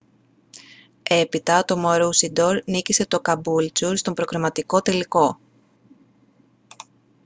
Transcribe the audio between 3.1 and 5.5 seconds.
caboolture στον προκριματικό τελικό